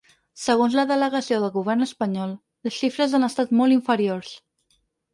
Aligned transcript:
Segons 0.43 0.77
la 0.79 0.85
delegació 0.91 1.39
del 1.43 1.53
govern 1.59 1.87
espanyol, 1.87 2.35
les 2.69 2.79
xifres 2.81 3.17
han 3.19 3.31
estat 3.31 3.57
molt 3.63 3.81
inferiors. 3.81 4.37